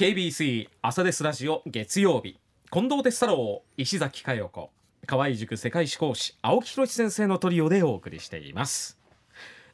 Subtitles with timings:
[0.00, 2.38] KBC 朝ですラジオ月曜日。
[2.72, 4.70] 近藤哲太郎石崎佳代子。
[5.06, 8.96] 河合塾世界史講師青木宏先生のトリオでお送りしています。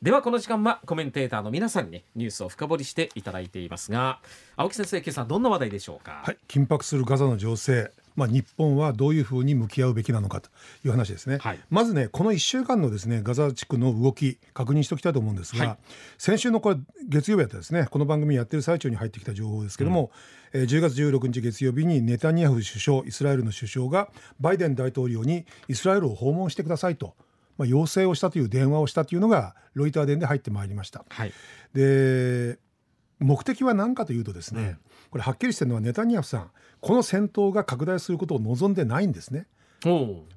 [0.02, 4.18] ではこの時間はコメンテーターの皆さんにニュースを深掘りしていただいていますが
[4.56, 6.22] 青木先生今朝どんな話題でしょうか？
[6.24, 7.92] はい緊迫するガザの情勢。
[8.16, 10.50] まあ、日本はどういうふうに向き合うべきなのかと
[10.84, 15.78] いう話ですね、はい、まずねこの1週間のですねガザ地区の動き確認しておきたいと思うんですが、はい、
[16.18, 16.76] 先週のこれ
[17.08, 20.10] 月曜日やったですねこの番組やってる最中に入ってきた情報ですけども、
[20.52, 24.08] うん、えー、10月16日月曜日にネタニヤフ首相イスラエルの首相が
[24.40, 27.14] バイデン大統領にイスラエルを訪問してくださいと
[27.58, 31.04] まあ、要請をしたという電話をしたというのがロイター電で入ってまいりました。
[31.08, 31.32] はい、
[31.74, 32.58] で
[33.18, 34.78] 目的は何かというとですね、うん、
[35.16, 39.46] これはっきりしてるのはネタニヤフさんこの戦闘が拡大することを望んでないんですね。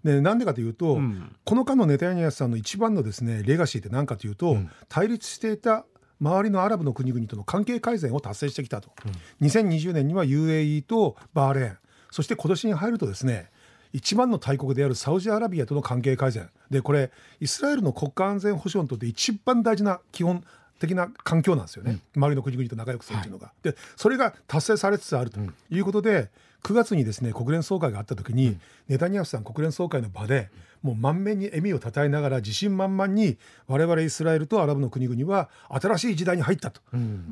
[0.04, 5.86] でなんでかというと、うん、この間のネタニヤフさんの一番のですねレガシーって何かというと、うん、対立していた
[6.22, 8.92] 周りのアラブの国々との関係改善を達成してきたと、
[9.42, 11.78] うん、2020年には UAE とバーレーン
[12.12, 13.50] そして今年に入るとですね
[13.92, 16.50] 一番の大国であるサウジアラビアとの関係改善。
[16.70, 20.44] でこれイスラエルの国家安全保障にとって一番大事な基本
[20.80, 23.48] 的な環境なんですよね、うん、周りの国々と仲良くするというのが。
[23.48, 25.40] はい、でそれが達成されつつあると。
[25.70, 26.28] いうことで、うん、
[26.64, 30.50] 9月にですね国連総会があった時に、うん、ネタニヤフさん国連総会の場で
[30.82, 36.82] もう満面に笑みをたたえながら自信満々に我々イスラエルとアラブの国々は新しい時代に入ったと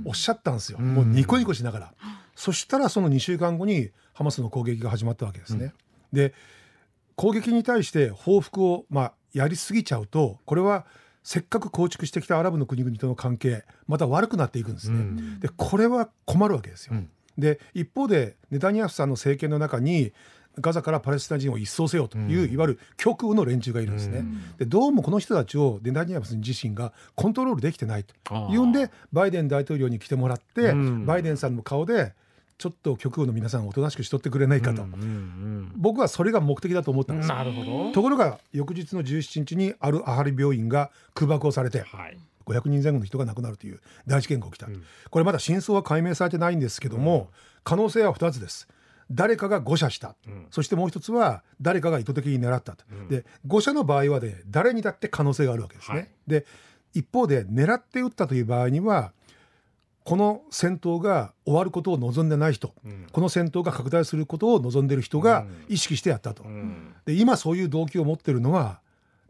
[0.06, 1.94] おっしゃったんですよ、もうニコニコしながら。
[2.36, 5.73] そしたらその2週間後にハマスの攻撃が始まったわけですね。
[6.12, 6.34] で
[7.16, 10.86] 攻撃に対して報復を、まあ、やりすぎちゃうとこれは
[11.28, 15.00] せっかく構築してきたアラブの国々との関係また悪くなっていくんですね。
[15.00, 16.94] うん、でこれは困るわけですよ。
[16.94, 20.14] うん、で一方でネタニヤフさんの政権の中に
[20.61, 24.23] ガザからパレスチナ人を一掃せよという、うん、いわゆる極右の連中がいるんですね。
[24.58, 28.14] でどうもこの人たちをネタニヤフさん自身がコントロールできてないと。
[28.50, 30.73] いうんでバイデン大統領に来てもらって、
[31.06, 32.14] バイデンさんの顔で
[32.58, 37.30] ちょっと極右の皆さんをおとなしくしとってくれないかと、うんうんうん、僕はそれが目的だと思ったんです。
[37.30, 37.91] なるほど。
[37.91, 47.28] ところが翌日の17日にあるアハリ病院が空爆をされて、はい、500人前後の人が亡くなるという大事件が起きた、うん、これまだ真相は解明されてないんですけども、うん、
[47.63, 48.67] 可能性は2つです。
[49.09, 56.46] 誰かが誤射した、うん、そしてもう一つは誰かが意図的に狙ったと、で誤射の場合はね誰にだって可能性があるわけですね、はい、で
[56.94, 59.13] 一方で狙って撃ったという場合には
[60.07, 68.79] この戦闘が終わることを望んでない人、うん、この戦闘が拡大することを望んでる人が意識してやったと、うん、で今そういう動機を持ってるのは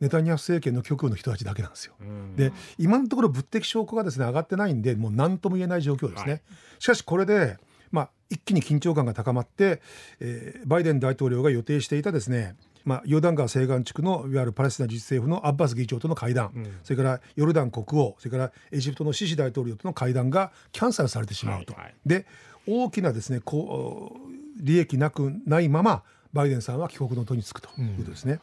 [0.01, 1.95] ネタニヤフ政権の極右の人たちだけなんですよ。
[1.99, 6.31] うん、で今のところ物的証拠がですね上がってないんでもう何とも言えない状況ですね。
[6.31, 6.41] はい、
[6.77, 7.57] しかしこれで
[7.91, 9.81] まあ、一気に緊張感が高まって、
[10.19, 12.55] えー、バイデン大統領が予定していたですね
[12.87, 21.73] まあ、ヨルダン川西岸地区のいわゆるパレスチナ自治政府のアッバス議長との会談、うん、それからヨルダン国王それからエジプトのシシ大統領との会談がキャンセルされてしまうと。
[21.73, 22.25] はいはい、で
[22.65, 28.39] 大きなですねこう利益なくないままバイデンさんは帰国の途につくということですね。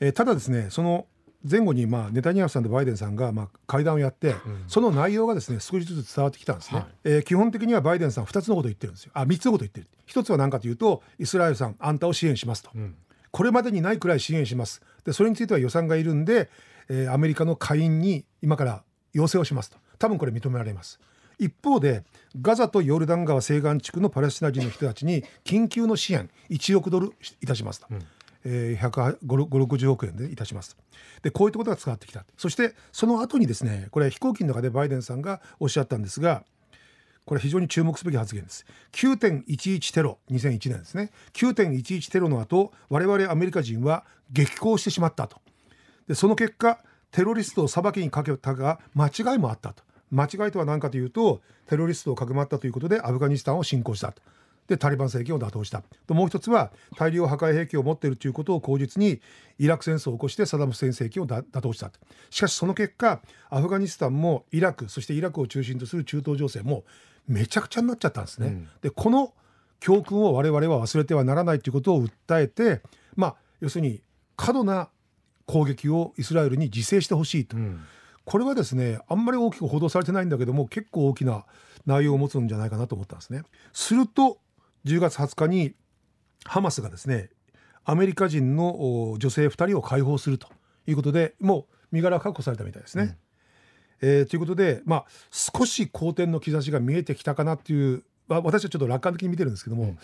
[0.00, 1.04] うん、えー、ただですねその
[1.48, 9.10] 前後にまあネタニヤフさんとバイデンさんがまあ会談をやって、うん、その内容がですね少しずつ伝わってきたんですね、はい、えー、基本的にはバイデンさん2つのことを言ってるんですよ。
[9.12, 9.88] あ3つのことを言ってる。
[10.06, 12.94] 1つは何かというとイスラエルさんあんたを支援しますと、うん、
[13.32, 14.82] これまでにないくらい支援します。
[15.04, 16.48] でそれについては予算がいるんで、
[16.88, 19.78] えー、アメリカの下院に今から要請をしますと。
[19.98, 21.00] 多分これ認められます。
[21.38, 22.04] 一方で
[22.40, 28.02] ガザとヨルダン川西岸地区のパレスチナ人の人たちに緊急の支援1億ドルいたしますと、うん。
[28.44, 30.76] えー、15060億円でいたします
[31.22, 32.24] でこういったことが伝わってきた。
[32.36, 36.44] そしてその後にですねこれ飛行機の中でバイデンさんがおっしゃったんですが
[37.24, 38.66] これ非常に注目すべき発言です。
[38.92, 41.10] 9.11テロ2001年ですね。
[41.34, 45.40] 9.11テロの後我々アメリカ人は激高してしまったと。
[46.08, 46.78] でその結果
[47.10, 49.82] テロリストを裁きにかけたが間違いもあったと。
[50.10, 54.22] 間違いとは何かというとテロリストをかくまったということでアフガニスタンを侵攻したと。
[54.68, 55.82] でタリバン政権を打倒した。
[56.06, 59.20] ともう一つは大量破壊兵器を持っているということを口実に
[59.58, 61.90] イラク戦争を起こしてサダム・フセイン政権を打倒した
[62.30, 66.84] しかしその結果アフガニスタンもイラクそしてイラクを中心とする中東情勢も
[67.28, 68.48] めちゃくちゃになっちゃったんですね。
[68.48, 69.32] うん、でこの
[69.80, 72.82] 教訓を我々は忘れてはならないということを訴えて、
[73.16, 74.00] まあ、要するに
[74.36, 74.88] 過度な
[75.46, 77.80] 攻撃をイスラエルに自制してほしいと、うん、
[78.24, 81.44] これはですねあんまり大きく報道されてないんだけども結構大きな
[81.84, 83.42] 内容を持つんじゃないかなと思ったんですね。
[83.72, 84.38] すると
[84.84, 85.74] 10月20日に
[86.44, 87.30] ハマスがですね
[87.84, 90.48] アメリカ人の女性2人を解放すると
[90.86, 93.04] いうことでもう身柄確保されたみたいですね。
[93.04, 93.16] うん
[94.02, 99.98] えー、ということで、まあ、少し好転の兆しが見えてきたかなっていう私はちょっと楽観的に見てるんですけども、うん、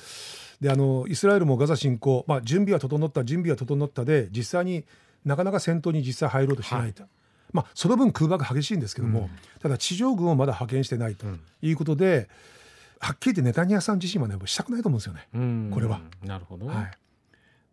[0.61, 4.85] であのイスラエルもガザ侵攻、まあ、準備は整った準備は整ったで実際に
[5.25, 7.11] なかなか戦闘に実際入ろうとしないと、はい、
[7.53, 9.31] まあ、その分空爆激しいんですけども、うん、
[9.61, 11.27] ただ地上軍をまだ派遣してないと
[11.63, 12.29] いうことで、
[13.01, 15.71] はっきり言ってネタニヤフさん自身はねしたくないと思うんですよね。
[15.73, 16.01] これは。
[16.25, 16.67] なるほど。
[16.67, 16.91] はい。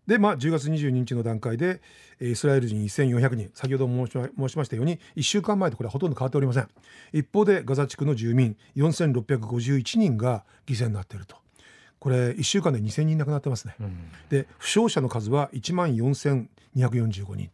[0.07, 1.81] でまあ10月22日の段階で
[2.21, 3.51] イスラエル人1400人。
[3.53, 6.67] 先ほど申しましたように1週間前とこれはほとんど変わっておりません。
[7.13, 11.37] 一方でガザ地区の住民4651人が犠牲になっていると。
[11.99, 13.97] これ1週間で2000人亡くなってますね、うん、
[14.29, 17.49] で負傷者の数は1万4245人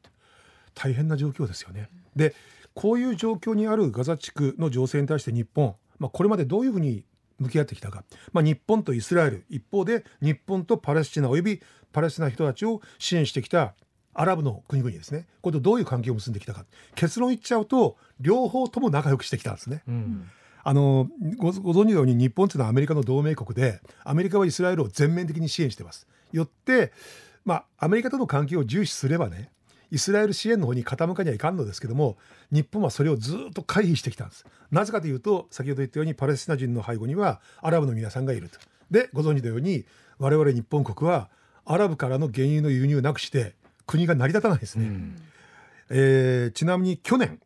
[0.76, 1.88] 大変な状況ですよね。
[2.18, 2.36] で
[2.74, 7.06] こういう状況にあるガザ地区の情勢に対して日本、まあ、これまでどういうふうに
[7.40, 8.04] 向き合ってきたか、
[8.34, 13.74] まあ、日本とイスラエル一方で日本とパレスチナおよびパレスチナ人たちを支援してきた
[14.14, 16.66] アラブの国々ですねこれとどういう関係を結んできたか
[16.96, 19.84] 結論言っちゃうと両方とも仲良くしてきたんですね。
[19.88, 20.30] うん
[20.64, 26.08] あのごご存知のように日本というのはアメリカの同盟国でアメリカはイスラエルを全面的に支援してます。
[26.32, 26.94] よって、
[27.46, 29.50] まあ、アメリカとの関係を重視すればね
[29.92, 32.18] イスラエル支援の方に傾かにはいかんのですけども
[32.52, 34.46] 日本はそれをずっと回避してきたんです。
[34.72, 38.60] なぜかというと先ほど言ったようにパレスチナ人の背後にはアラブの皆さんがいると。
[38.92, 39.86] でご存知のように
[40.20, 41.30] 我々日本国は
[41.66, 43.56] アラブからの原油の輸入なくして
[43.86, 44.86] 国が成り立たないですね。
[44.86, 45.16] うん、
[45.90, 47.40] えー、ちなみに去年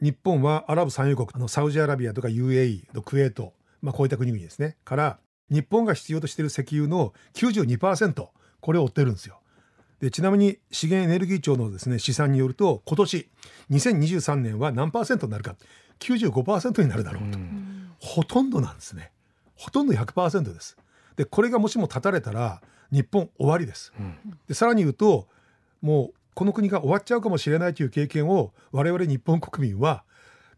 [0.00, 4.76] 日本はアラブ産油国あのサウジアラビアとか UAE のクウェート、まあ、こういった国々ですね。
[4.84, 5.18] から
[5.50, 8.28] 日本が必要としている石油の92%
[8.60, 9.40] これを追ってるんですよ。
[10.00, 13.28] でちなみに資源エネルギー庁のですね試算によると今年
[13.70, 15.56] 2023年は何パーセントになるか。
[16.00, 19.12] 95%になるだろうと、うん、ほとんどなんですね。
[19.54, 20.76] ほとんど100%です。
[21.16, 24.16] でこれがもしも断たれたら日本終わりです、うん、
[24.48, 25.26] でさらに言うと
[25.80, 30.04] もうこの国が終わっちゃうかもしれないという経験を我々日本国民は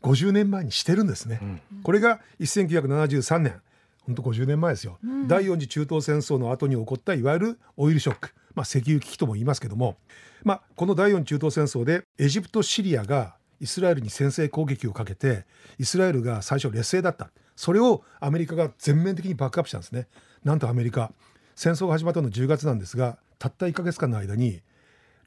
[0.02, 1.40] 50年前にしてるんですね。
[1.42, 3.60] うん、これが1973年。
[4.06, 9.96] 本当50年前ですよ、うん、第4次中東戦争の後に起こったいわゆるオイルショック、まあ、石油危機とも言いますけども、
[10.44, 15.44] まあ、この第4中東戦争でエジプトシリアがイスラエルに先制攻撃をかけて
[15.78, 17.30] イスラエルが最初劣勢だった。
[17.56, 20.06] それをアメリカが全面的にバックアップしたんですね。
[20.44, 21.10] なんとアメリカ
[21.56, 24.60] 戦争が始まったの10月なんですがたった1か月間の間に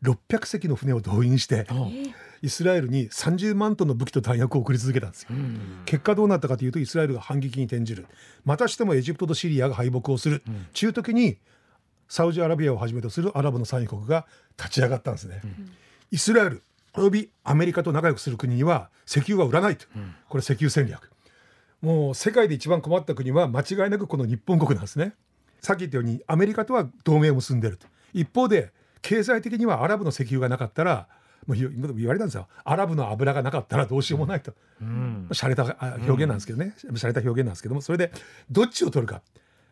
[0.03, 1.67] 600隻の船を動員して
[2.41, 5.29] イスラエルに30万トンの武器と弾薬を送り続けたんですよ。
[5.85, 8.05] 結果どうなったかというとイスラエルが反撃に転じる。
[8.45, 10.41] またしてもエジプトとシリアが敗北をする、
[10.71, 11.37] 中時に
[12.07, 14.25] サウジアラビアをはじめとするアラブの産油国が
[14.57, 15.41] 立ち上がったんですね。
[16.11, 19.85] イスラエルおよびアメリカと仲良くする国には石油は売らないと、
[20.29, 21.11] これ石油戦略。
[21.81, 25.13] もう世界で一番困った国は間違いなくこの日本国なんですね
[25.61, 27.87] さっき言ったようにアメリカとは同盟を結んでると。
[28.13, 28.71] 一方で
[29.01, 31.07] 経済的にはアラブの石油がなかったら
[31.47, 32.47] もう言われたんですよ。
[32.63, 37.81] アラブの油がなかったらどうしようもないと、うん、洒落た表現なんですけどね、うん、洒落た表現なんですけども。
[37.81, 38.11] それで
[38.51, 39.21] どっちを取るか。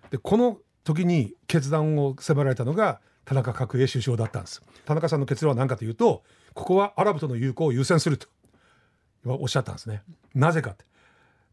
[0.09, 4.61] でこの時に決断を迫られたのが田中角栄首相だったんです。
[4.85, 6.23] 田中さんの結論は何かというと
[6.53, 8.27] ここはアラブとの友好を優先すると
[9.25, 10.01] おっしゃったんですね。
[10.33, 10.85] なぜかって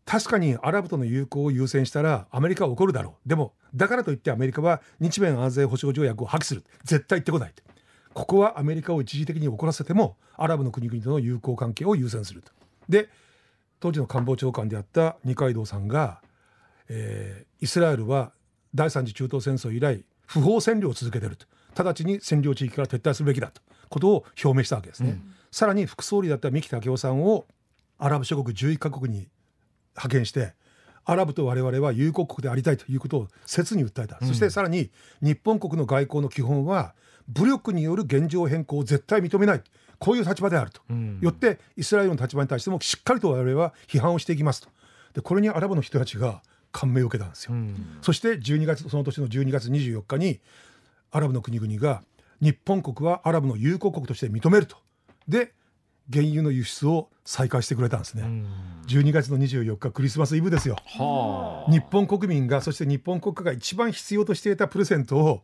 [0.04, 3.28] 確かにアラブとの友好を優先したらアメリカは怒るだろう。
[3.28, 6.64] でもだからといってアメリカは日米安全保障条約を破棄する。
[6.84, 7.54] 絶対言ってこない
[8.12, 12.52] ここはアメリカを一時的に怒らせてもアラブの国々との友好関係を優先すると。
[12.88, 13.08] で
[13.80, 16.22] 当時の官房長官であった二階堂さんが、
[16.88, 18.32] えー、イスラエルは
[18.74, 21.46] 第三次中東戦争以来不法占領を続けていると。
[21.76, 23.60] 直ちに占領地域から撤退するべきだと。
[23.88, 27.46] ことを表明したわけですね、うん、さらに副総理だった三木武夫さんを
[27.98, 29.28] アラブ諸国11カ国に
[29.94, 30.54] 派遣して
[31.04, 36.94] アラブと我々は友好国でありたいということを切に訴えた、うん、そしてさらに日本国の外交の基本は
[37.28, 39.62] 武力による現状変更を絶対認めない。
[39.98, 44.68] こういう立場であると、うん、よってイスラエルの立場に対してもしっかりと我々は批判をしていきますと。
[45.14, 50.40] でこれにアラブの人たちが感銘を受けたんですよ、うん、そして12月その年の12月24日に
[51.12, 52.02] アラブの国々が
[52.40, 54.76] 日本国はアラブの友好国として認めると。
[55.28, 55.52] で
[56.12, 58.24] 原油の輸出を再開してくれたんですね。
[58.86, 60.76] 12月の24日クリスマスイブですよ。
[61.70, 65.42] 日本国民がそして日本国家が一番必要としていたプレゼントを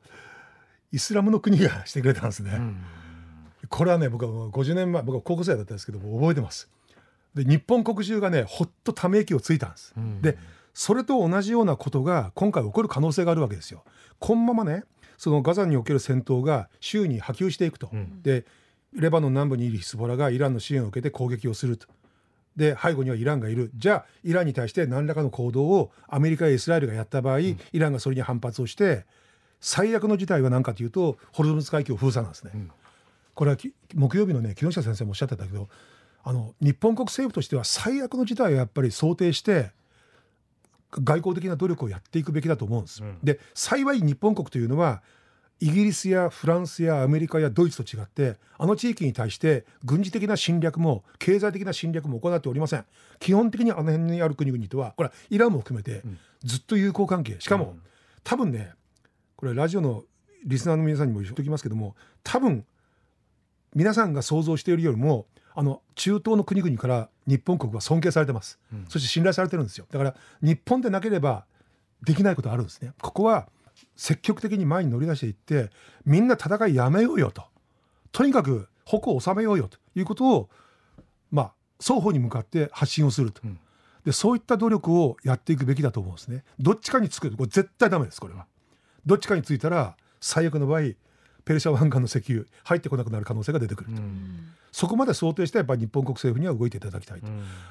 [0.92, 2.60] イスラムの国がしてくれたんですね。
[3.68, 6.68] これはね僕は50年前僕は高校生だったんですけど覚えてます。
[7.34, 9.94] で日本国中がねほっとため息をついたんです。
[10.20, 10.36] で
[10.74, 13.84] それと同じようなことが今回起こる可能性があるわけですよ。
[14.18, 14.84] このままね
[15.16, 17.88] そのガザにおける戦闘が周囲に波及していくと。
[17.92, 18.44] うん、で
[18.94, 21.86] レバノン南部にいるヒスボラがイランの支援を受けて攻撃をすると。
[22.56, 29.06] で背後にはイランがいるじゃあイランに対して何らかの行動をアメリカやイスラエルがやった場合、うん、イランがそれに反発をして
[29.60, 32.50] 最悪の事態は何かというとホルムズ海峡封鎖なんですね。
[32.54, 32.70] うん、
[33.34, 33.56] これは
[33.94, 35.68] 木曜日のね木下先生もおっしゃってたけど
[36.22, 39.70] あの日本国政府としては最悪の事態をやっぱり想定して
[40.92, 43.02] 外交的な努力をやっていくべきだと思うんです。
[43.02, 45.02] うん、で幸い日本国というのは
[45.60, 52.84] イギリスやフランスやアメリカやドイツと違ってあの地域に対して軍事的な侵略も経済的な侵略も行っておりません。
[53.18, 56.02] 基本的にあの辺にある国々とはこれはイランも含めて
[56.42, 57.36] ずっと友好関係。
[57.40, 57.76] しかも、
[58.24, 58.72] 多分ね
[59.36, 60.04] これラジオの
[60.44, 62.64] リスナーの皆さんにも言っておきますけども多分
[63.74, 69.86] 皆さんが想像しているよりもあの中東の国々から日本国は尊敬されてます、うん、そして信頼されてるんですよ。
[69.90, 71.44] だから日本でなければ
[72.02, 72.92] できないことあるんですね。
[73.00, 73.48] ここは
[73.96, 75.70] 積極的に前に乗り出していって
[76.04, 77.44] みんな戦いやめようよと。
[78.12, 79.78] とにかく矛を収めようよと。
[79.94, 80.48] いうことを
[81.30, 83.58] まあ双方に向かって発信をすると、うん、
[84.04, 86.44] でそういった努力をやっていくべきだと思うんですね。
[86.58, 87.30] どっちかにつく。
[87.30, 88.46] これ絶対ダメですこれは。
[89.06, 90.92] どっちかについたら最悪の場合
[91.44, 94.02] ペルシャ湾岸の石油入ってこなくなる可能性が出てくると、
[94.72, 97.26] そこまで想定してやっぱり日本国政府には動いていただきたいと、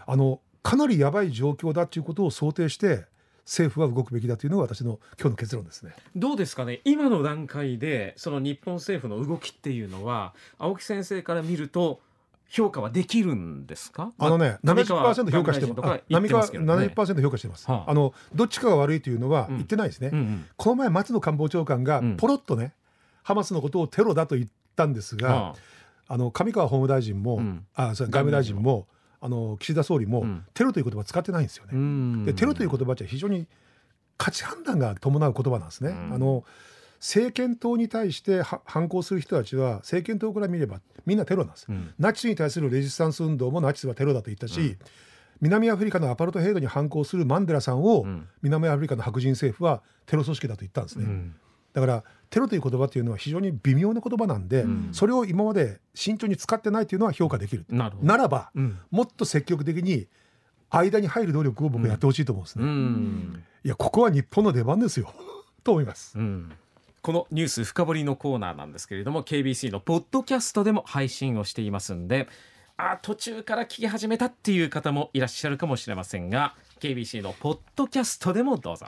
[0.06, 3.06] あのかなりやばい状況だということを想定して
[3.50, 5.94] 政府は動くべきだというのが私の今日の結論ですね。
[6.16, 6.82] どうですかね？
[6.86, 12.00] 今の段階でその日本政府の動きっていうのは青木先生から見ると
[12.48, 14.12] 評価はできるんですか？
[14.20, 16.04] あのね、七十パーセント評価してます。
[16.10, 17.70] 波川七十パーセント評価してます。
[17.70, 20.10] はあ、あのどっちかが悪いというのは言ってないですね。
[20.14, 22.74] うんうんうん、この前松野官房長官がポロッとね、
[23.24, 25.56] ハマスのことをテロだと言ったんですが、は
[26.08, 28.88] あ、あの上川法務大臣も、うん、あ外務大臣も
[29.22, 32.26] あの岸田総理も、うん、テロという言葉使ってないんですよね。
[32.26, 33.48] でテロという言葉って非常に
[34.18, 35.92] 価値判断が伴う言葉なんですね。
[35.92, 36.44] あの
[37.00, 44.78] 政権党に対して反抗する人たちは政権党から見ればみんなテロなんです、うん、ナチスに対するレジスタンス運動もナチスはテロだと言ったし、うん、
[45.40, 48.06] 南アフリカのアパルトヘイドに反抗するマンデラさんを、
[48.42, 51.06] 南アフリカの白人政府はテロ組織だと言ったんですね、
[51.80, 60.08] だからテロという言葉というのは非常に微妙な言葉なんで、うん、それを今まで慎重に使ってないというのは評価できるならば、うん、もっと積極的に
[60.70, 65.14] 間に入る努力を僕はやってほしいと思うんですね、うん、いやここは日本の出番ですよ。
[65.64, 66.18] と思います、
[67.02, 72.30] このニュース深掘りのコーナーなんですけれども KBC のポッドキャストでも配信をしていますんで
[72.78, 78.88] あ途中から聞き始めたっていう方もいらっしゃるかもしれませんが KBC のポッドキャストでもどうぞ